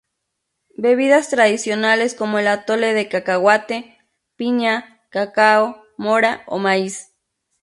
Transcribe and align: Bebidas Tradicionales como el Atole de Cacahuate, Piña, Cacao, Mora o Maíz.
Bebidas 0.77 1.29
Tradicionales 1.29 2.15
como 2.15 2.39
el 2.39 2.47
Atole 2.47 2.95
de 2.95 3.07
Cacahuate, 3.07 3.99
Piña, 4.35 4.99
Cacao, 5.11 5.83
Mora 5.95 6.41
o 6.47 6.57
Maíz. 6.57 7.13